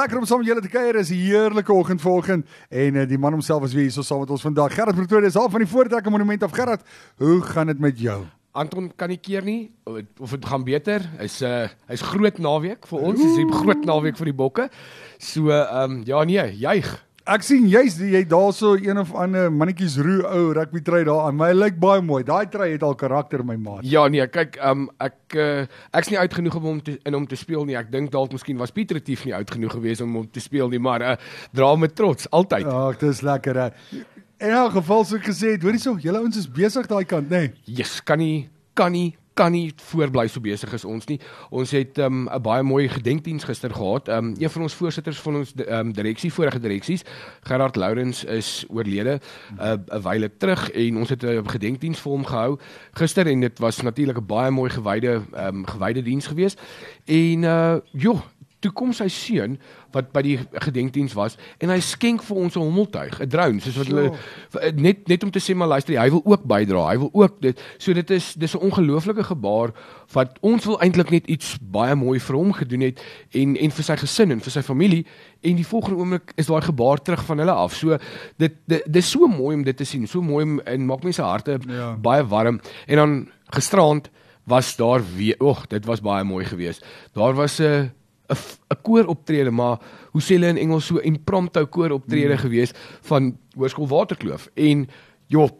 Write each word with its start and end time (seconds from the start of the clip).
lekker 0.00 0.18
om 0.18 0.26
saam 0.26 0.40
met 0.40 0.48
julle 0.48 0.64
te 0.64 0.72
kuier. 0.72 0.96
Dis 0.98 1.10
'n 1.10 1.20
heerlike 1.20 1.72
oggend 1.72 2.00
vanoggend 2.00 2.46
en 2.68 2.94
uh, 2.94 3.06
die 3.08 3.18
man 3.18 3.32
homself 3.32 3.64
is 3.64 3.74
weer 3.74 3.88
hier 3.88 3.92
so 3.92 4.02
saam 4.02 4.20
met 4.20 4.30
ons 4.30 4.42
vandag. 4.42 4.74
Gerard 4.74 4.96
Pretoria 4.96 5.26
is 5.28 5.34
half 5.34 5.50
van 5.50 5.60
die 5.60 5.68
Voortrekker 5.68 6.10
Monument 6.10 6.42
of 6.42 6.52
Gerard. 6.52 6.82
Hoe 7.16 7.40
gaan 7.42 7.66
dit 7.66 7.78
met 7.78 7.98
jou? 8.00 8.24
Anton 8.52 8.90
kan 8.96 9.08
nie 9.08 9.18
keer 9.18 9.44
nie 9.46 9.70
of 10.18 10.30
dit 10.30 10.46
gaan 10.46 10.64
beter. 10.64 11.04
Hy's 11.18 11.40
uh 11.42 11.68
hy's 11.86 12.02
groot 12.02 12.38
naweek 12.38 12.86
vir 12.86 12.98
ons. 12.98 13.20
Dis 13.20 13.38
'n 13.38 13.52
groot 13.52 13.84
naweek 13.84 14.16
vir 14.16 14.32
die 14.32 14.34
bokke. 14.34 14.70
So 15.18 15.50
ehm 15.50 16.00
um, 16.00 16.02
ja 16.04 16.24
nee, 16.24 16.56
juig. 16.56 16.90
Ek 17.28 17.42
sien 17.44 17.66
jy's 17.68 17.98
jy 18.00 18.22
daarso 18.24 18.72
een 18.80 18.96
of 18.98 19.10
ander 19.12 19.50
mannetjies 19.52 19.98
roe 20.00 20.22
ou 20.24 20.54
rugby 20.56 20.80
trui 20.80 21.02
daar 21.04 21.26
aan. 21.26 21.36
My 21.36 21.50
lyk 21.52 21.76
baie 21.80 22.00
mooi. 22.00 22.22
Daai 22.24 22.48
trui 22.48 22.70
het 22.72 22.84
al 22.86 22.96
karakter 22.96 23.44
my 23.44 23.58
maat. 23.60 23.84
Ja 23.84 24.06
nee, 24.08 24.24
kyk 24.32 24.56
um 24.64 24.86
ek 25.04 25.36
uh, 25.36 25.66
ek's 25.92 26.08
nie 26.08 26.18
uit 26.18 26.38
genoeg 26.38 26.56
om 26.56 26.68
hom 26.70 26.80
te 26.86 26.96
in 27.04 27.18
hom 27.18 27.26
te 27.28 27.36
speel 27.36 27.66
nie. 27.68 27.76
Ek 27.76 27.92
dink 27.92 28.08
dalk 28.14 28.32
miskien 28.32 28.58
was 28.60 28.72
Pieter 28.72 28.96
Retief 28.96 29.26
nie 29.28 29.36
uit 29.36 29.52
genoeg 29.52 29.76
geweest 29.76 30.06
om 30.06 30.16
hom 30.22 30.30
te 30.32 30.40
speel 30.40 30.72
nie, 30.72 30.80
maar 30.80 31.04
uh, 31.04 31.16
dra 31.52 31.74
met 31.76 31.94
trots 31.94 32.30
altyd. 32.32 32.64
Ag, 32.64 32.96
dis 33.04 33.20
lekker. 33.26 33.66
Uh. 33.68 34.04
In 34.40 34.56
elk 34.56 34.78
geval 34.78 35.04
so 35.04 35.20
gesê, 35.20 35.58
hoorie 35.60 35.82
so, 35.82 35.98
julle 36.00 36.24
ouens 36.24 36.40
is 36.40 36.48
besig 36.48 36.88
daai 36.88 37.04
kant, 37.04 37.28
nê? 37.28 37.50
Nee? 37.50 37.76
Jesus, 37.76 38.00
kan 38.00 38.18
nie 38.22 38.48
kan 38.72 38.94
nie 38.94 39.19
kan 39.34 39.52
nie 39.52 39.72
voorbly 39.90 40.26
so 40.28 40.40
besig 40.40 40.72
as 40.74 40.84
ons 40.84 41.06
nie. 41.06 41.20
Ons 41.50 41.70
het 41.70 41.98
ehm, 41.98 42.24
'n 42.24 42.34
um, 42.34 42.42
baie 42.42 42.62
mooi 42.62 42.88
gedenkdiens 42.88 43.44
gister 43.44 43.70
gehad. 43.70 44.08
Um, 44.08 44.34
een 44.38 44.50
van 44.50 44.62
ons 44.62 44.74
voorsitters 44.74 45.20
van 45.20 45.36
ons 45.36 45.52
um, 45.68 45.92
direksie, 45.92 46.32
vorige 46.32 46.60
direksies, 46.60 47.04
Gerard 47.42 47.76
Lourens 47.76 48.24
is 48.24 48.64
oorlede 48.68 49.20
uh, 49.60 49.72
'n 49.72 50.02
wyle 50.02 50.30
terug 50.36 50.70
en 50.70 50.96
ons 50.96 51.08
het 51.08 51.22
'n 51.22 51.48
gedenkdiens 51.48 52.00
vir 52.00 52.12
hom 52.12 52.24
gehou 52.24 52.58
gister 52.92 53.26
en 53.26 53.40
dit 53.40 53.58
was 53.58 53.80
natuurlik 53.80 54.18
'n 54.18 54.26
baie 54.26 54.50
mooi 54.50 54.70
gewyde 54.70 55.22
um, 55.36 55.66
gewyde 55.66 56.02
diens 56.02 56.26
geweest. 56.26 56.60
En 57.04 57.42
uh 57.42 57.76
joh, 57.92 58.20
toe 58.60 58.70
kom 58.76 58.92
sy 58.92 59.08
seun 59.08 59.56
wat 59.94 60.10
by 60.14 60.22
die 60.24 60.36
gedenkdiens 60.62 61.14
was 61.18 61.36
en 61.62 61.72
hy 61.72 61.78
skenk 61.82 62.22
vir 62.26 62.36
ons 62.36 62.56
'n 62.56 62.60
hommeltuig, 62.62 63.20
'n 63.20 63.28
drone, 63.28 63.60
soos 63.60 63.76
wat 63.76 63.86
hulle 63.86 64.72
net 64.76 65.08
net 65.08 65.24
om 65.24 65.30
te 65.30 65.40
sê 65.40 65.54
maar 65.54 65.68
luister, 65.68 65.98
hy 65.98 66.10
wil 66.10 66.22
ook 66.24 66.44
bydra. 66.44 66.88
Hy 66.90 66.98
wil 66.98 67.10
ook 67.12 67.40
dit 67.40 67.60
so 67.78 67.92
dit 67.92 68.10
is 68.10 68.34
dis 68.34 68.54
'n 68.54 68.60
ongelooflike 68.60 69.24
gebaar 69.24 69.72
wat 70.12 70.38
ons 70.40 70.64
wil 70.64 70.80
eintlik 70.80 71.10
net 71.10 71.26
iets 71.26 71.56
baie 71.60 71.94
mooi 71.94 72.20
vir 72.20 72.36
hom 72.36 72.52
gedoen 72.52 72.80
het 72.80 73.00
en 73.32 73.56
en 73.56 73.70
vir 73.70 73.84
sy 73.84 73.96
gesin 73.96 74.30
en 74.30 74.40
vir 74.40 74.50
sy 74.50 74.62
familie 74.62 75.06
en 75.42 75.56
die 75.56 75.66
volgende 75.66 75.98
oomblik 75.98 76.32
is 76.36 76.46
daai 76.46 76.60
gebaar 76.60 77.02
terug 77.02 77.24
van 77.24 77.38
hulle 77.38 77.52
af. 77.52 77.74
So 77.74 77.98
dit 78.36 78.52
dit 78.66 78.82
dis 78.86 79.10
so 79.10 79.26
mooi 79.26 79.56
om 79.56 79.64
dit 79.64 79.76
te 79.76 79.84
sien. 79.84 80.06
So 80.06 80.22
mooi 80.22 80.60
en 80.64 80.86
maak 80.86 81.02
mense 81.02 81.22
harte 81.22 81.58
ja. 81.66 81.96
baie 81.96 82.24
warm 82.26 82.60
en 82.86 82.96
dan 82.96 83.28
gisterand 83.50 84.10
was 84.50 84.76
daar 84.76 85.02
weer, 85.16 85.36
oeg, 85.38 85.66
dit 85.66 85.84
was 85.84 86.00
baie 86.00 86.24
mooi 86.24 86.44
geweest. 86.44 86.84
Daar 87.12 87.34
was 87.34 87.60
'n 87.60 87.90
'n 88.30 88.82
kooroptrede, 88.82 89.50
maar 89.50 89.78
hoe 90.10 90.22
sê 90.22 90.36
hulle 90.38 90.52
in 90.54 90.56
Engels 90.56 90.86
so 90.86 90.98
impromptu 90.98 91.64
kooroptrede 91.66 92.34
mm. 92.34 92.42
gewees 92.44 92.72
van 93.08 93.36
Hoërskool 93.56 93.88
Waterkloof 93.88 94.48
en 94.54 94.88
joh 95.26 95.50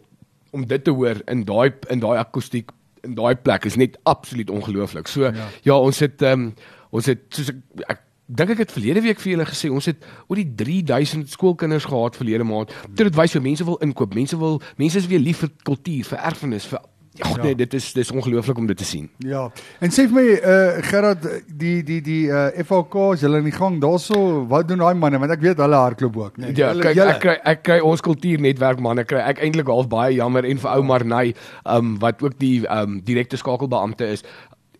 om 0.51 0.67
dit 0.67 0.83
te 0.83 0.91
hoor 0.91 1.21
in 1.25 1.43
daai 1.47 1.71
in 1.89 1.99
daai 1.99 2.17
akoestiek 2.19 2.71
in 3.03 3.15
daai 3.15 3.35
plek 3.35 3.65
is 3.65 3.75
net 3.75 3.97
absoluut 4.03 4.49
ongelooflik. 4.49 5.07
So 5.07 5.23
ja, 5.23 5.49
ja 5.63 5.75
ons 5.77 5.99
het 5.99 6.21
ehm 6.21 6.47
um, 6.47 6.53
ons 6.91 7.05
het 7.05 7.21
soos 7.29 7.49
ek, 7.49 7.59
ek 7.87 8.01
dink 8.31 8.53
ek 8.53 8.63
het 8.65 8.71
verlede 8.71 9.01
week 9.03 9.19
vir 9.19 9.31
julle 9.33 9.47
gesê 9.47 9.71
ons 9.71 9.87
het 9.89 10.05
oor 10.27 10.39
die 10.39 10.47
3000 10.59 11.29
skoolkinders 11.31 11.87
gehad 11.87 12.19
verlede 12.19 12.47
maand. 12.47 12.71
Dit 12.95 13.15
wys 13.15 13.35
hoe 13.35 13.43
mense 13.43 13.65
wil 13.67 13.79
inkoop, 13.83 14.15
mense 14.15 14.37
wil 14.39 14.61
mense 14.79 14.99
is 14.99 15.07
weer 15.11 15.23
lief 15.23 15.43
vir 15.43 15.51
kultuur, 15.67 16.05
vir 16.11 16.23
erfenis, 16.31 16.67
vir 16.71 16.83
Ag 17.19 17.35
ja. 17.35 17.43
nee, 17.43 17.55
dit 17.55 17.73
is 17.73 17.89
dis 17.93 18.11
ongelooflik 18.11 18.57
om 18.57 18.67
dit 18.69 18.77
te 18.77 18.85
sien. 18.87 19.09
Ja. 19.17 19.49
En 19.83 19.91
sê 19.91 20.05
vir 20.07 20.15
my 20.15 20.27
eh 20.31 20.51
uh, 20.51 20.83
Gerard 20.87 21.25
die 21.47 21.81
die 21.83 21.99
die 22.01 22.29
eh 22.31 22.59
uh, 22.59 22.63
FOK 22.63 22.95
is 23.13 23.25
hulle 23.27 23.41
in 23.43 23.49
die 23.49 23.55
gang 23.55 23.81
daarso 23.83 24.47
wat 24.47 24.69
doen 24.69 24.79
daai 24.79 24.95
manne 24.95 25.19
want 25.19 25.35
ek 25.35 25.43
weet 25.43 25.59
hulle 25.59 25.75
hardloop 25.75 26.17
ook 26.17 26.37
nee. 26.37 26.55
Ja, 26.55 26.71
kyk 26.71 27.01
ek 27.03 27.19
kry 27.19 27.35
ek 27.43 27.63
kry 27.67 27.79
ons 27.83 28.01
kultuurnetwerk 28.01 28.79
manne 28.79 29.03
kry 29.03 29.19
ek 29.27 29.43
eintlik 29.43 29.67
half 29.67 29.89
baie 29.91 30.15
jammer 30.15 30.47
en 30.47 30.63
vir 30.63 30.71
ou 30.71 30.87
Marnay 30.87 31.33
ehm 31.33 31.75
um, 31.75 31.99
wat 31.99 32.23
ook 32.23 32.39
die 32.39 32.63
ehm 32.63 32.95
um, 32.95 33.01
direkte 33.03 33.37
skakelbeampte 33.37 34.07
is. 34.07 34.23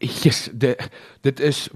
Jesus, 0.01 0.49
dit 0.53 0.89
dit 1.21 1.39
is 1.39 1.69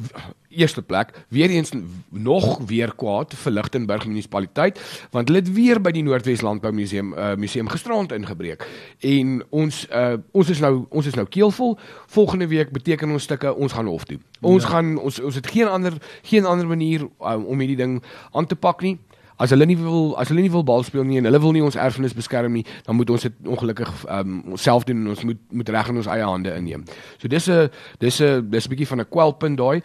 eerste 0.49 0.81
plek. 0.81 1.25
Weer 1.27 1.49
eens 1.49 1.71
nog 2.09 2.59
weer 2.65 2.95
kwaad 2.95 3.33
vir 3.33 3.51
Lichtenburg 3.51 4.05
munisipaliteit 4.07 4.79
want 5.11 5.27
hulle 5.27 5.43
het 5.43 5.51
weer 5.53 5.81
by 5.81 5.91
die 5.93 6.03
Noordwes 6.03 6.41
Landbou 6.41 6.71
Museum 6.73 7.13
uh, 7.13 7.35
museum 7.35 7.69
gisterand 7.69 8.11
ingebreek. 8.15 8.65
En 8.99 9.43
ons 9.49 9.87
uh, 9.91 10.15
ons 10.31 10.49
is 10.49 10.61
nou 10.63 10.85
ons 10.89 11.05
is 11.05 11.17
nou 11.19 11.27
keelvol. 11.29 11.77
Volgende 12.17 12.47
week 12.47 12.71
beteken 12.73 13.11
ons 13.11 13.23
stukke 13.23 13.53
ons 13.53 13.73
gaan 13.73 13.91
hof 13.91 14.07
toe. 14.09 14.19
Ons 14.41 14.63
ja. 14.63 14.69
gaan 14.69 14.95
ons 14.97 15.19
ons 15.19 15.35
het 15.35 15.47
geen 15.47 15.67
ander 15.67 15.99
geen 16.23 16.45
ander 16.45 16.67
manier 16.67 17.05
uh, 17.19 17.37
om 17.45 17.59
hierdie 17.59 17.81
ding 17.83 17.99
aan 18.31 18.47
te 18.49 18.55
pak 18.55 18.81
nie 18.81 18.97
As 19.38 19.50
hulle 19.50 19.66
nie 19.66 19.78
wil 19.78 20.13
as 20.18 20.29
hulle 20.31 20.41
nie 20.41 20.51
wil 20.51 20.63
bal 20.63 20.84
speel 20.84 21.03
nie 21.03 21.18
en 21.18 21.28
hulle 21.28 21.41
wil 21.44 21.51
nie 21.51 21.63
ons 21.63 21.75
erfenis 21.75 22.16
beskerm 22.16 22.53
nie, 22.53 22.66
dan 22.85 22.96
moet 22.96 23.09
ons 23.09 23.22
dit 23.28 23.34
ongelukkig 23.46 23.91
um, 24.09 24.56
self 24.56 24.84
doen 24.88 25.03
en 25.03 25.13
ons 25.16 25.23
moet 25.23 25.41
moet 25.51 25.69
reg 25.69 25.90
in 25.91 25.97
ons 26.01 26.07
eie 26.07 26.23
hande 26.23 26.53
inneem. 26.56 26.85
So 27.18 27.28
dis 27.28 27.50
'n 27.50 27.69
dis 28.00 28.22
'n 28.22 28.50
dis 28.50 28.66
'n 28.66 28.69
bietjie 28.69 28.88
van 28.88 29.00
'n 29.01 29.09
kwelpunt 29.09 29.57
daai. 29.57 29.81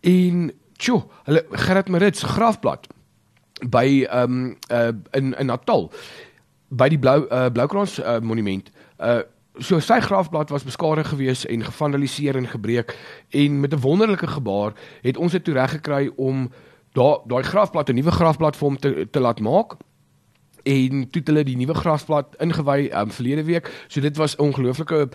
En 0.00 0.52
tjo, 0.78 1.10
hulle 1.24 1.44
Gerrit 1.52 1.88
Marits 1.88 2.22
grafblad 2.22 2.86
by 3.62 4.06
ehm 4.10 4.22
um, 4.22 4.56
uh, 4.70 4.92
in 5.12 5.34
in 5.38 5.46
Natal 5.46 5.90
by 6.68 6.88
die 6.88 6.98
blou 6.98 7.26
uh, 7.30 7.46
Bloukrans 7.52 7.98
uh, 7.98 8.20
monument. 8.20 8.70
Uh 8.98 9.22
so 9.62 9.78
sy 9.78 10.00
grafblad 10.02 10.50
was 10.50 10.64
beskadig 10.66 11.08
geweest 11.08 11.44
en 11.44 11.62
gevandaliseer 11.62 12.36
en 12.36 12.48
gebreek 12.48 12.96
en 13.30 13.60
met 13.60 13.72
'n 13.72 13.80
wonderlike 13.80 14.26
gebaar 14.26 14.72
het 15.02 15.16
ons 15.16 15.32
dit 15.32 15.44
toe 15.44 15.54
reg 15.54 15.70
gekry 15.70 16.10
om 16.16 16.50
daai 16.94 17.18
daai 17.26 17.42
grafblad 17.42 17.90
'n 17.90 17.98
nuwe 17.98 18.12
grafblad 18.14 18.56
vir 18.56 18.68
hom 18.68 18.78
te 18.78 19.08
te 19.10 19.20
laat 19.20 19.40
maak 19.40 19.76
en 20.64 21.10
toe 21.10 21.20
het 21.20 21.28
hulle 21.28 21.44
die 21.44 21.56
nuwe 21.56 21.74
grafblad 21.74 22.36
ingewy 22.40 22.88
um, 22.96 23.10
verlede 23.12 23.44
week. 23.44 23.70
So 23.88 24.00
dit 24.00 24.16
was 24.16 24.36
'n 24.36 24.42
ongelooflike 24.42 25.08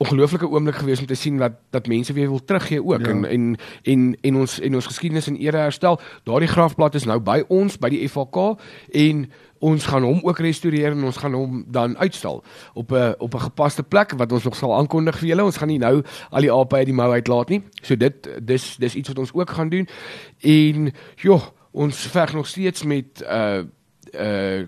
ongelooflike 0.00 0.48
oomblik 0.48 0.74
geweest 0.74 1.00
om 1.00 1.06
te 1.06 1.14
sien 1.14 1.36
dat 1.36 1.52
dat 1.70 1.86
mense 1.86 2.12
weer 2.12 2.28
wil 2.28 2.44
teruggee 2.44 2.84
ook 2.84 3.06
ja. 3.06 3.12
en 3.12 3.24
en 3.24 3.56
en 3.82 4.16
en 4.20 4.36
ons 4.36 4.60
en 4.60 4.74
ons 4.74 4.86
geskiedenis 4.86 5.28
in 5.28 5.36
ere 5.36 5.56
herstel. 5.56 6.00
Daardie 6.24 6.48
grafblad 6.48 6.94
is 6.94 7.04
nou 7.04 7.18
by 7.20 7.42
ons 7.48 7.76
by 7.78 7.90
die 7.92 8.08
FVK 8.08 8.56
en 8.92 9.26
ons 9.60 9.86
gaan 9.86 10.02
hom 10.08 10.22
ook 10.24 10.40
restoreer 10.40 10.96
en 10.96 11.04
ons 11.04 11.20
gaan 11.20 11.36
hom 11.36 11.64
dan 11.68 11.98
uitstal 11.98 12.40
op 12.74 12.92
'n 12.92 13.14
op 13.18 13.34
'n 13.34 13.44
gepaste 13.44 13.82
plek 13.82 14.16
wat 14.16 14.32
ons 14.32 14.44
nog 14.44 14.56
sal 14.56 14.76
aankondig 14.76 15.18
vir 15.18 15.28
julle. 15.28 15.44
Ons 15.44 15.56
gaan 15.56 15.68
nie 15.68 15.78
nou 15.78 16.02
al 16.30 16.40
die 16.40 16.52
ape 16.52 16.76
uit 16.76 16.86
die 16.86 16.94
mou 16.94 17.12
uitlaat 17.12 17.48
nie. 17.48 17.62
So 17.82 17.96
dit 17.96 18.28
dis 18.42 18.76
dis 18.76 18.94
iets 18.94 19.08
wat 19.08 19.18
ons 19.18 19.32
ook 19.32 19.50
gaan 19.50 19.68
doen. 19.68 19.88
En 20.40 20.92
joh, 21.16 21.42
ons 21.70 21.96
veg 21.96 22.32
nog 22.32 22.46
steeds 22.46 22.84
met 22.84 23.22
uh 23.22 23.62
uh 24.14 24.66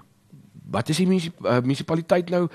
wat 0.73 0.89
is 0.89 0.97
die 0.97 1.07
uh, 1.09 1.61
munisipaliteit 1.61 2.31
nou 2.33 2.47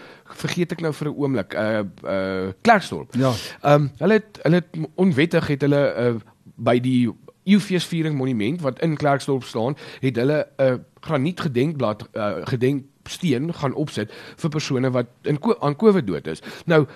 vergeet 0.42 0.74
ek 0.76 0.82
nou 0.82 0.94
vir 0.94 1.10
'n 1.10 1.16
oomblik 1.16 1.54
uh 1.54 1.84
uh 2.04 2.50
Klerksdorp. 2.62 3.16
Ja. 3.16 3.34
Ehm 3.62 3.88
um, 3.88 3.92
hulle 4.02 4.20
het 4.20 4.40
hulle 4.44 4.62
het 4.64 4.90
onwettig 4.96 5.48
het 5.48 5.62
hulle 5.62 5.84
uh 5.96 6.16
by 6.58 6.80
die 6.82 7.14
Eufeesviering 7.48 8.16
monument 8.18 8.62
wat 8.62 8.80
in 8.84 8.98
Klerksdorp 8.98 9.44
staan, 9.44 9.78
het 10.00 10.16
hulle 10.16 10.48
'n 10.58 10.64
uh, 10.64 10.76
graniet 11.00 11.40
gedenkblad 11.40 12.10
uh, 12.14 12.44
gedenksteen 12.44 13.54
gaan 13.54 13.74
opsit 13.74 14.12
vir 14.36 14.50
persone 14.50 14.92
wat 14.92 15.08
in 15.22 15.40
aan 15.60 15.76
COVID 15.76 16.08
dood 16.08 16.28
is. 16.28 16.42
Nou 16.66 16.88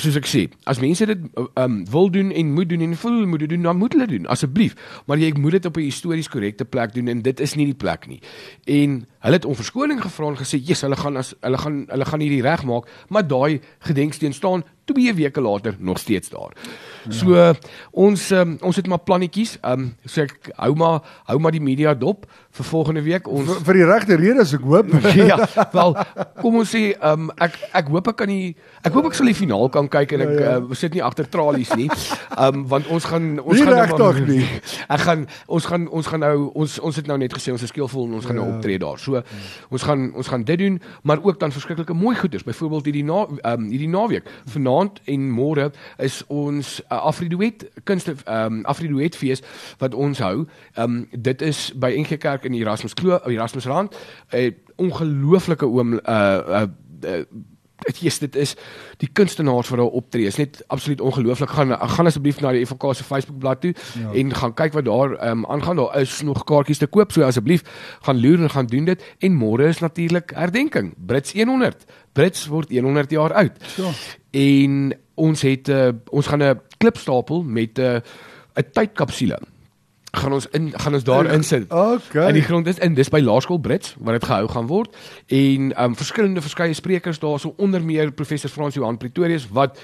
soos 0.00 0.16
ek 0.16 0.28
sê, 0.28 0.46
as 0.68 0.80
mense 0.80 1.04
dit 1.04 1.24
um, 1.60 1.82
wil 1.92 2.08
doen 2.12 2.30
en 2.32 2.52
moet 2.56 2.68
doen 2.68 2.80
en 2.80 2.94
voel 2.96 3.26
moet 3.28 3.44
doen, 3.48 3.66
dan 3.68 3.76
moet 3.76 3.92
hulle 3.92 4.08
doen 4.08 4.28
asseblief. 4.32 4.76
Maar 5.06 5.20
jy 5.20 5.32
moet 5.36 5.58
dit 5.58 5.66
op 5.68 5.76
'n 5.76 5.84
histories 5.84 6.28
korrekte 6.28 6.64
plek 6.64 6.94
doen 6.94 7.08
en 7.08 7.22
dit 7.22 7.40
is 7.40 7.54
nie 7.54 7.66
die 7.66 7.76
plek 7.76 8.06
nie. 8.06 8.20
En 8.64 9.04
hulle 9.20 9.36
het 9.36 9.44
om 9.44 9.54
verskoning 9.54 10.00
gevra 10.00 10.28
en 10.28 10.36
gesê, 10.36 10.56
"Jesus, 10.58 10.80
hulle 10.80 10.96
gaan 10.96 11.16
as 11.16 11.34
hulle 11.40 11.58
gaan 11.58 11.84
hulle 11.88 12.04
gaan 12.04 12.20
hierdie 12.20 12.42
regmaak," 12.42 12.88
maar 13.08 13.26
daai 13.26 13.60
gedenksteen 13.80 14.32
staan 14.32 14.64
2 14.84 15.14
weke 15.14 15.40
later 15.40 15.76
nog 15.78 15.98
steeds 15.98 16.28
daar. 16.28 16.52
Ja. 17.04 17.12
So 17.12 17.34
uh, 17.34 17.50
ons 17.90 18.30
um, 18.30 18.56
ons 18.60 18.76
het 18.76 18.86
maar 18.86 18.98
plannetjies. 18.98 19.56
Ehm 19.60 19.80
um, 19.80 19.94
so 20.04 20.22
ek 20.22 20.52
hou 20.56 20.74
maar 20.78 21.00
hou 21.26 21.38
maar 21.42 21.54
die 21.54 21.62
media 21.62 21.94
dop 21.94 22.26
vir 22.50 22.66
volgende 22.68 23.02
week. 23.02 23.26
Ons 23.26 23.48
vir, 23.48 23.62
vir 23.66 23.78
die 23.80 23.86
regte 23.88 24.18
redes 24.20 24.52
ek 24.54 24.66
hoop. 24.66 24.92
ja, 25.30 25.38
wel 25.72 25.96
kom 26.38 26.60
ons 26.62 26.70
sê 26.70 26.82
ehm 26.92 27.26
um, 27.26 27.32
ek 27.42 27.58
ek 27.82 27.90
hoop 27.94 28.12
ek 28.12 28.18
kan 28.22 28.30
die 28.30 28.54
ek 28.82 28.94
hoop 28.94 29.10
ek 29.10 29.18
sal 29.18 29.30
die 29.30 29.36
finaal 29.38 29.70
kan 29.74 29.90
kyk 29.90 30.14
en 30.18 30.24
ek 30.26 30.34
ja, 30.34 30.44
ja. 30.44 30.60
Uh, 30.60 30.78
sit 30.78 30.94
nie 30.94 31.02
agter 31.02 31.26
tralies 31.30 31.72
nie. 31.78 31.88
Ehm 31.90 32.62
um, 32.62 32.66
want 32.70 32.90
ons 32.92 33.08
gaan 33.10 33.28
ons 33.42 33.58
nie 33.58 33.66
gaan 33.66 33.96
nou 33.98 34.12
nie. 34.28 34.46
Ek 34.92 35.02
gaan 35.06 35.26
ons 35.46 35.66
gaan 35.66 35.88
ons 35.88 36.06
gaan 36.06 36.22
nou 36.22 36.36
ons 36.58 36.78
ons 36.82 36.96
het 36.98 37.06
nou 37.08 37.16
net 37.18 37.34
gesê 37.34 37.52
ons 37.54 37.62
is 37.62 37.70
skeelvol 37.70 38.06
en 38.08 38.18
ons 38.18 38.26
gaan 38.26 38.38
nou 38.38 38.46
ja. 38.46 38.52
nou 38.52 38.60
optree 38.60 38.78
daar. 38.82 38.98
So 39.00 39.18
ja. 39.18 39.24
ons 39.70 39.86
gaan 39.86 40.10
ons 40.18 40.30
gaan 40.30 40.46
dit 40.46 40.58
doen, 40.60 40.78
maar 41.02 41.22
ook 41.22 41.40
dan 41.40 41.54
verskriklike 41.54 41.96
mooi 41.96 42.14
goeders. 42.18 42.46
Byvoorbeeld 42.46 42.90
hierdie 42.90 43.06
na 43.08 43.24
ehm 43.26 43.66
um, 43.66 43.68
hierdie 43.72 43.90
naweek. 43.90 44.30
Vanaand 44.52 44.71
en 45.04 45.30
môre 45.30 45.70
is 45.98 46.22
ons 46.26 46.80
uh, 46.80 46.98
Afriduet 47.06 47.66
kunste 47.84 48.16
ehm 48.24 48.58
um, 48.60 48.64
Afriduet 48.64 49.16
fees 49.16 49.42
wat 49.78 49.94
ons 49.94 50.18
hou. 50.18 50.46
Ehm 50.74 50.84
um, 50.84 51.08
dit 51.12 51.42
is 51.42 51.72
by 51.76 51.92
NG 51.98 52.18
Kerk 52.18 52.44
in 52.44 52.54
Erasmus 52.54 52.94
Kloof, 52.94 53.26
Erasmusrand. 53.26 53.96
'n 54.32 54.36
uh, 54.36 54.50
Ongelooflike 54.76 55.66
oom 55.66 55.92
uh, 55.92 56.00
uh, 56.08 56.62
uh 57.04 57.24
is 58.02 58.18
dit 58.18 58.36
is 58.36 58.54
die 58.96 59.08
kunstenaars 59.12 59.68
wat 59.68 59.78
daar 59.78 59.86
optree. 59.86 60.26
Is 60.26 60.36
net 60.36 60.64
absoluut 60.66 61.00
ongelooflik. 61.00 61.50
Gaan 61.50 61.74
gaan 61.78 62.06
asseblief 62.06 62.40
na 62.40 62.52
die 62.52 62.66
FK 62.66 62.94
se 62.94 63.04
Facebookblad 63.04 63.60
toe 63.60 63.74
ja. 63.98 64.12
en 64.12 64.34
gaan 64.34 64.54
kyk 64.54 64.72
wat 64.72 64.84
daar 64.84 65.14
ehm 65.16 65.44
um, 65.44 65.46
aangaan. 65.46 65.76
Daar 65.76 66.00
is 66.00 66.20
nog 66.22 66.44
kaartjies 66.44 66.78
te 66.78 66.86
koop. 66.86 67.12
So 67.12 67.22
asseblief 67.22 67.62
gaan 68.00 68.20
loer 68.20 68.42
en 68.42 68.50
gaan 68.50 68.66
doen 68.66 68.84
dit. 68.84 69.04
En 69.18 69.38
môre 69.38 69.68
is 69.68 69.78
natuurlik 69.78 70.32
herdenking. 70.34 70.94
Brits 70.96 71.32
100. 71.32 71.84
Brits 72.12 72.46
word 72.46 72.70
100 72.70 73.10
jaar 73.10 73.32
oud. 73.32 73.52
Ja. 73.76 73.90
En 74.30 74.92
ons 75.14 75.42
het 75.42 75.68
uh, 75.68 75.88
ons 76.10 76.26
gaan 76.26 76.42
'n 76.42 76.60
klipstapel 76.76 77.42
met 77.42 77.78
'n 77.78 77.80
uh, 77.80 78.00
'n 78.56 78.70
tydkapsule 78.72 79.38
gaan 80.12 80.32
ons 80.32 80.46
in 80.52 80.72
gaan 80.76 80.94
ons 80.94 81.04
daar 81.04 81.26
insit. 81.32 81.72
Okay. 81.72 82.28
In 82.28 82.34
die 82.34 82.42
grond 82.42 82.66
is 82.66 82.78
in 82.78 82.94
dis 82.94 83.08
by 83.08 83.20
Laerskool 83.20 83.60
Brits 83.60 83.94
waar 83.98 84.18
dit 84.18 84.24
gehou 84.24 84.48
gaan 84.48 84.66
word. 84.66 84.96
En 85.26 85.72
um 85.84 85.96
verskillende 85.96 86.44
verskeie 86.44 86.74
sprekers 86.76 87.18
daar 87.18 87.40
so 87.40 87.54
onder 87.56 87.84
meer 87.84 88.12
professor 88.12 88.50
Frans 88.50 88.74
Johan 88.74 88.98
Pretorius 89.00 89.48
wat 89.48 89.80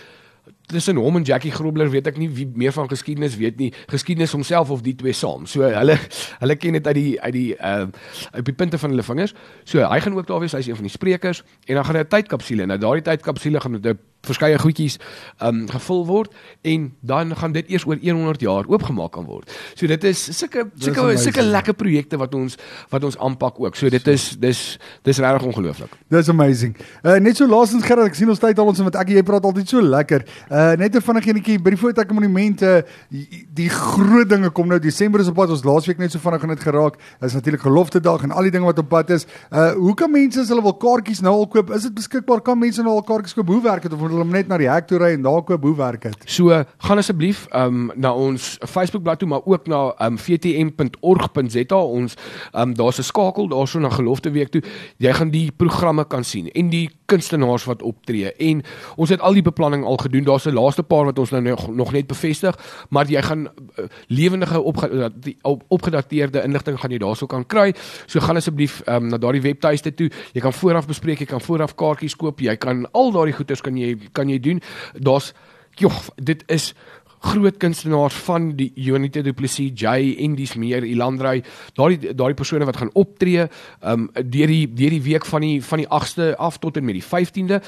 tussen 0.67 0.97
hom 0.97 1.17
en 1.17 1.23
Jackie 1.23 1.53
Grobler 1.53 1.89
weet 1.91 2.07
ek 2.11 2.19
nie 2.21 2.29
wie 2.33 2.47
meer 2.57 2.73
van 2.77 2.89
geskiedenis 2.89 3.37
weet 3.41 3.57
nie 3.61 3.71
geskiedenis 3.89 4.33
homself 4.37 4.71
of 4.71 4.83
die 4.85 4.95
twee 5.01 5.17
saam. 5.17 5.47
So 5.49 5.65
hulle 5.65 5.97
hulle 6.43 6.57
ken 6.61 6.77
dit 6.77 6.87
uit 6.87 6.99
die 6.99 7.21
uit 7.21 7.33
die 7.33 7.49
uh 7.57 7.89
uit 8.37 8.45
die 8.45 8.57
punte 8.57 8.79
van 8.79 8.93
hulle 8.93 9.07
vingers. 9.07 9.35
So 9.65 9.81
hy 9.81 10.01
gaan 10.05 10.17
ook 10.17 10.29
daar 10.29 10.45
wees 10.45 10.57
hy's 10.57 10.69
een 10.69 10.77
van 10.77 10.89
die 10.89 10.93
sprekers 10.93 11.43
en 11.67 11.81
dan 11.81 11.85
gaan 11.89 11.97
hy 11.97 12.05
'n 12.05 12.13
tydkapsule. 12.17 12.67
Nou 12.67 12.79
daardie 12.79 13.07
tydkapsule 13.09 13.61
gaan 13.61 13.73
met 13.81 13.87
'n 13.87 13.99
verskeie 14.27 14.59
goedjies 14.59 14.99
um 15.45 15.65
gevul 15.71 16.05
word 16.07 16.35
en 16.67 16.89
dan 17.01 17.37
gaan 17.37 17.53
dit 17.55 17.71
eers 17.71 17.87
oor 17.87 17.99
100 18.03 18.43
jaar 18.43 18.67
oopgemaak 18.67 19.13
kan 19.15 19.27
word. 19.29 19.51
So 19.75 19.87
dit 19.87 20.05
is 20.05 20.23
sulke 20.39 20.67
sulke 20.79 21.17
sulke 21.23 21.45
lekker 21.45 21.77
projekte 21.79 22.19
wat 22.19 22.35
ons 22.35 22.59
wat 22.91 23.05
ons 23.05 23.19
aanpak 23.19 23.61
ook. 23.61 23.77
So 23.79 23.89
dit 23.89 24.11
is 24.11 24.31
dis 24.41 24.63
dis 25.07 25.21
regtig 25.23 25.47
ongelooflik. 25.49 25.95
Dis 26.11 26.29
amazing. 26.29 26.75
Uh 27.03 27.19
net 27.23 27.39
so 27.39 27.47
laasens 27.49 27.87
Gerard, 27.89 28.11
ek 28.11 28.19
sien 28.19 28.29
ons 28.29 28.43
tyd 28.43 28.59
al 28.59 28.73
ons 28.73 28.83
met 28.85 28.99
ek 29.01 29.15
jy 29.15 29.23
praat 29.27 29.47
altyd 29.49 29.71
so 29.71 29.83
lekker. 29.83 30.27
Uh 30.51 30.75
net 30.81 30.97
'n 30.97 31.05
vinnig 31.05 31.31
enetjie 31.33 31.59
by 31.63 31.75
die 31.77 31.81
Fotek 31.81 32.13
Monumente 32.13 32.85
die, 33.11 33.47
die 33.55 33.69
groot 33.71 34.29
dinge 34.29 34.51
kom 34.51 34.69
nou 34.69 34.79
Desember 34.79 35.21
is 35.21 35.31
op 35.31 35.39
pad. 35.39 35.55
Ons 35.55 35.65
laasweek 35.65 35.99
net 35.99 36.13
so 36.13 36.19
vinnig 36.19 36.41
gaan 36.41 36.55
dit 36.55 36.67
geraak. 36.67 36.99
Is 37.23 37.35
natuurlik 37.35 37.63
gelofte 37.63 38.01
dag 38.01 38.23
en 38.23 38.33
al 38.33 38.43
die 38.43 38.51
dinge 38.51 38.67
wat 38.67 38.79
op 38.79 38.89
pad 38.89 39.11
is. 39.11 39.27
Uh 39.51 39.73
hoe 39.79 39.95
kan 39.95 40.11
mense 40.11 40.41
as 40.41 40.49
hulle 40.49 40.63
wil 40.63 40.77
kaartjies 40.77 41.23
nou 41.23 41.35
al 41.35 41.47
koop? 41.47 41.71
Is 41.71 41.83
dit 41.83 41.95
beskikbaar? 41.95 42.43
Kan 42.43 42.59
mense 42.59 42.83
nou 42.83 42.99
al 42.99 43.03
kaartjies 43.07 43.35
koop? 43.35 43.47
Hoe 43.49 43.63
werk 43.63 43.83
dit 43.83 43.93
of 43.93 44.08
moet 44.09 44.17
hulle 44.17 44.33
net 44.33 44.49
na 44.49 44.59
die 44.61 44.69
hek 44.71 44.89
toe 44.89 44.99
ry 45.01 45.13
en 45.17 45.25
daar 45.27 45.43
koop 45.47 45.65
hoe 45.67 45.75
werk 45.79 46.07
dit? 46.07 46.27
So, 46.31 46.55
gaan 46.87 47.01
asseblief 47.01 47.47
um 47.57 47.91
na 47.97 48.13
ons 48.15 48.57
Facebookblad 48.67 49.21
toe, 49.23 49.29
maar 49.29 49.45
ook 49.45 49.69
na 49.69 49.93
um 50.07 50.19
vtm.org.za. 50.19 51.79
Ons 51.79 52.17
um 52.55 52.75
daar's 52.75 52.99
'n 52.99 53.03
skakel 53.03 53.49
daarso 53.49 53.79
na 53.79 53.91
gelofte 53.91 54.31
week 54.31 54.49
toe. 54.49 54.63
Jy 54.99 55.13
gaan 55.13 55.31
die 55.31 55.51
programme 55.53 56.05
kan 56.05 56.25
sien 56.25 56.49
en 56.49 56.71
die 56.71 56.91
kunstenaars 57.07 57.65
wat 57.65 57.83
optree 57.83 58.33
en 58.37 58.63
ons 58.97 59.11
het 59.11 59.21
al 59.21 59.33
die 59.33 59.43
beplanning 59.43 59.85
al 59.85 59.97
gedoen. 59.97 60.25
Daar's 60.25 60.47
'n 60.47 60.55
laaste 60.55 60.83
paar 60.83 61.05
wat 61.05 61.19
ons 61.19 61.31
nou 61.31 61.43
nog, 61.43 61.69
nog 61.69 61.93
net 61.93 62.07
bevestig, 62.07 62.59
maar 62.91 63.07
jy 63.07 63.23
gaan 63.23 63.49
uh, 63.49 63.85
lewendige 64.07 64.61
opge, 64.61 65.13
op, 65.43 65.65
opgedateerde 65.69 66.43
inligting 66.43 66.81
gaan 66.81 66.91
jy 66.91 66.99
daarso 66.99 67.27
kan 67.27 67.47
kry. 67.47 67.75
So 68.07 68.21
gaan 68.21 68.37
asseblief 68.37 68.83
um 68.87 69.09
na 69.09 69.19
daardie 69.19 69.43
webtuiste 69.43 69.95
toe. 69.95 70.11
Jy 70.33 70.41
kan 70.41 70.53
vooraf 70.53 70.87
bespreek, 70.87 71.19
jy 71.19 71.27
kan 71.27 71.41
vooraf 71.41 71.75
kaartjies 71.75 72.17
koop, 72.17 72.41
jy 72.41 72.57
kan 72.57 72.87
al 72.93 73.13
daardie 73.13 73.35
goeders 73.35 73.61
kan 73.61 73.77
jy 73.77 73.98
kan 74.13 74.29
jy 74.29 74.39
doen. 74.39 74.63
Daar's 74.95 75.33
joh, 75.79 75.95
dit 76.17 76.43
is 76.47 76.75
groot 77.19 77.57
kunstenaars 77.57 78.15
van 78.15 78.53
die 78.57 78.73
Unity 78.77 79.23
Du 79.23 79.33
Plessis, 79.33 79.73
Jay 79.75 80.15
en 80.23 80.37
dis 80.39 80.55
meer 80.55 80.85
Ilandrey, 80.87 81.43
daardie 81.75 82.15
daardie 82.15 82.39
persone 82.39 82.67
wat 82.69 82.79
gaan 82.79 82.93
optree, 82.95 83.49
um 83.83 84.09
deur 84.15 84.53
die 84.53 84.67
deur 84.71 84.95
die 84.95 85.03
week 85.03 85.27
van 85.27 85.47
die 85.47 85.59
van 85.65 85.83
die 85.83 85.89
8ste 85.89 86.35
af 86.39 86.59
tot 86.63 86.79
en 86.79 86.87
met 86.87 87.01
die 87.01 87.05
15de 87.05 87.63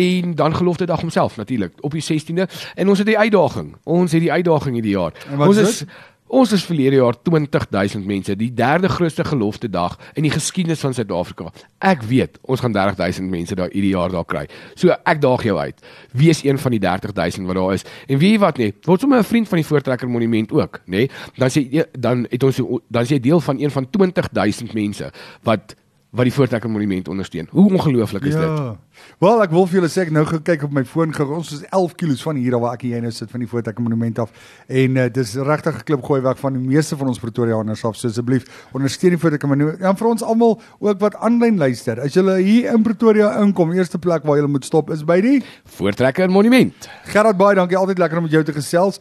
en 0.00 0.34
dan 0.34 0.54
gelofte 0.54 0.86
dag 0.86 1.00
homself 1.00 1.36
natuurlik 1.36 1.72
op 1.80 1.96
die 1.96 2.04
16de 2.04 2.46
en 2.74 2.88
ons 2.88 2.98
het 2.98 3.08
die 3.08 3.18
uitdaging. 3.18 3.74
Ons 3.84 4.12
het 4.12 4.20
die 4.20 4.32
uitdaging 4.32 4.74
hierdie 4.74 4.96
jaar. 4.96 5.16
Ons 5.38 5.56
is 5.56 5.78
dit? 5.78 5.88
Ons 6.30 6.52
is 6.54 6.62
verlede 6.62 7.00
jaar 7.00 7.16
20000 7.26 8.04
mense, 8.06 8.36
die 8.38 8.52
derde 8.54 8.88
grootste 8.88 9.24
gelofte 9.26 9.66
dag 9.70 9.96
in 10.14 10.22
die 10.22 10.30
geskiedenis 10.30 10.82
van 10.84 10.94
Suid-Afrika. 10.94 11.48
Ek 11.82 12.04
weet, 12.06 12.38
ons 12.46 12.62
gaan 12.62 12.74
30000 12.76 13.26
mense 13.32 13.56
daar 13.58 13.72
hierdie 13.74 13.90
jaar 13.96 14.14
daar 14.14 14.28
kry. 14.30 14.44
So 14.78 14.94
ek 14.94 15.18
daag 15.24 15.42
jou 15.48 15.56
uit. 15.58 15.82
Wees 16.14 16.44
een 16.46 16.60
van 16.62 16.76
die 16.76 16.80
30000 16.84 17.50
wat 17.50 17.58
daar 17.58 17.74
is. 17.74 17.86
En 18.06 18.22
wie 18.22 18.36
wat 18.38 18.62
nie, 18.62 18.70
word 18.86 19.02
sommer 19.02 19.18
'n 19.18 19.26
vriend 19.26 19.48
van 19.48 19.58
die 19.58 19.66
Voortrekker 19.66 20.08
Monument 20.08 20.52
ook, 20.52 20.80
nê? 20.86 21.10
Dan 21.36 21.50
sê 21.50 21.84
dan 21.98 22.26
het 22.30 22.42
ons 22.42 22.62
dan 22.88 23.04
sê 23.04 23.18
jy 23.18 23.20
deel 23.20 23.40
van 23.40 23.58
een 23.58 23.70
van 23.70 23.90
20000 23.90 24.72
mense 24.72 25.10
wat 25.42 25.74
wat 26.10 26.26
die 26.26 26.32
Voortrekker 26.34 26.70
Monument 26.70 27.08
ondersteun. 27.08 27.46
Hoe 27.50 27.70
ongelooflik 27.70 28.24
is 28.24 28.34
ja. 28.34 28.40
dit? 28.40 28.78
Wel, 29.22 29.42
ek 29.44 29.52
wil 29.54 29.66
vir 29.68 29.78
julle 29.78 29.90
sê 29.92 30.02
ek 30.02 30.10
nou 30.14 30.24
gekyk 30.26 30.64
op 30.66 30.72
my 30.74 30.82
foon 30.88 31.12
gou. 31.14 31.26
Ons 31.36 31.52
is 31.54 31.60
11 31.68 31.92
km 32.00 32.14
van 32.24 32.40
hier 32.40 32.56
waar 32.58 32.74
ek 32.74 32.82
hier 32.88 33.02
nou 33.04 33.12
sit 33.14 33.30
van 33.30 33.44
die 33.44 33.48
Voortrekker 33.48 33.84
Monument 33.84 34.18
af. 34.24 34.32
En 34.66 34.98
uh, 34.98 35.06
dis 35.12 35.34
regtig 35.36 35.78
'n 35.78 35.84
klip 35.86 36.02
gooi 36.02 36.20
werk 36.24 36.38
van 36.42 36.56
die 36.58 36.62
meeste 36.62 36.96
van 36.98 37.06
ons 37.12 37.20
Pretoriaaners 37.22 37.84
af. 37.84 37.96
So 37.96 38.08
asseblief, 38.08 38.66
ondersteun 38.74 39.14
die 39.14 39.20
Voortrekker 39.22 39.48
Monument. 39.48 39.78
Ja, 39.78 39.94
vir 39.94 40.08
ons 40.08 40.22
almal 40.22 40.60
ook 40.80 40.98
wat 41.00 41.14
aanlyn 41.14 41.58
luister. 41.58 42.00
As 42.00 42.14
jy 42.14 42.24
hier 42.42 42.74
in 42.74 42.82
Pretoria 42.82 43.30
inkom, 43.44 43.72
eerste 43.72 43.98
plek 43.98 44.26
waar 44.26 44.40
jy 44.40 44.46
moet 44.50 44.64
stop 44.64 44.90
is 44.90 45.04
by 45.04 45.20
die 45.20 45.42
Voortrekker 45.64 46.30
Monument. 46.30 46.90
Gerard 47.04 47.38
baie 47.38 47.54
dankie, 47.54 47.78
altyd 47.78 47.98
lekker 47.98 48.18
om 48.18 48.24
met 48.24 48.32
jou 48.32 48.42
te 48.42 48.52
gesels. 48.52 48.98